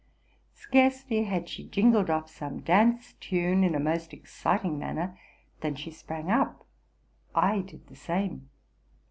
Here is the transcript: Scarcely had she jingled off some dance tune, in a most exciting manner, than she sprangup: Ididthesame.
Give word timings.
Scarcely 0.55 1.25
had 1.25 1.47
she 1.47 1.63
jingled 1.67 2.09
off 2.09 2.27
some 2.27 2.61
dance 2.61 3.13
tune, 3.19 3.63
in 3.63 3.75
a 3.75 3.79
most 3.79 4.13
exciting 4.13 4.79
manner, 4.79 5.15
than 5.59 5.75
she 5.75 5.91
sprangup: 5.91 6.63
Ididthesame. 7.35 8.41